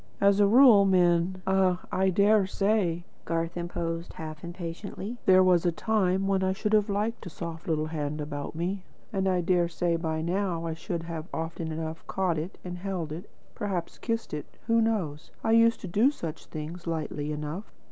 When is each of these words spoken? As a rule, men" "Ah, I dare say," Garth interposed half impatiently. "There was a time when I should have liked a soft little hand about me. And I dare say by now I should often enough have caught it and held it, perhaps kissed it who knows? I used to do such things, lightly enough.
As 0.19 0.39
a 0.39 0.47
rule, 0.47 0.83
men" 0.83 1.39
"Ah, 1.45 1.85
I 1.91 2.09
dare 2.09 2.47
say," 2.47 3.05
Garth 3.23 3.55
interposed 3.55 4.13
half 4.13 4.43
impatiently. 4.43 5.19
"There 5.27 5.43
was 5.43 5.63
a 5.63 5.71
time 5.71 6.25
when 6.27 6.41
I 6.41 6.53
should 6.53 6.73
have 6.73 6.89
liked 6.89 7.23
a 7.27 7.29
soft 7.29 7.67
little 7.67 7.85
hand 7.85 8.19
about 8.19 8.55
me. 8.55 8.83
And 9.13 9.27
I 9.27 9.41
dare 9.41 9.67
say 9.67 9.97
by 9.97 10.23
now 10.23 10.65
I 10.65 10.73
should 10.73 11.05
often 11.31 11.71
enough 11.71 11.97
have 11.97 12.07
caught 12.07 12.39
it 12.39 12.57
and 12.65 12.79
held 12.79 13.11
it, 13.11 13.29
perhaps 13.53 13.99
kissed 13.99 14.33
it 14.33 14.47
who 14.65 14.81
knows? 14.81 15.29
I 15.43 15.51
used 15.51 15.79
to 15.81 15.87
do 15.87 16.09
such 16.09 16.47
things, 16.47 16.87
lightly 16.87 17.31
enough. 17.31 17.71